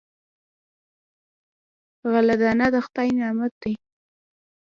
غله 2.11 2.35
دانه 2.41 2.67
د 2.73 2.75
خدای 2.85 3.09
نعمت 3.19 3.53
دی. 3.61 3.73